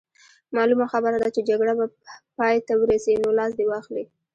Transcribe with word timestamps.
معلومه 0.55 0.85
خبره 0.93 1.17
ده 1.23 1.29
چې 1.35 1.41
جګړه 1.49 1.73
به 1.79 1.85
پای 2.37 2.55
ته 2.67 2.73
ورسي، 2.81 3.13
نو 3.23 3.29
لاس 3.37 3.51
دې 3.57 3.65
واخلي. 3.67 4.03